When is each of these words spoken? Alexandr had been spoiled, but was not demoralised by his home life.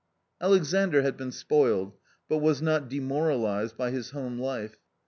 Alexandr 0.41 1.03
had 1.03 1.15
been 1.15 1.31
spoiled, 1.31 1.93
but 2.27 2.39
was 2.39 2.59
not 2.59 2.89
demoralised 2.89 3.77
by 3.77 3.91
his 3.91 4.09
home 4.09 4.39
life. 4.39 4.77